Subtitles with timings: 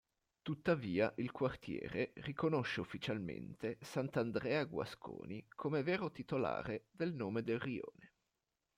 [0.41, 8.13] Tuttavia il Quartiere riconosce ufficialmente sant'Andrea Guasconi come vero titolare del nome del rione.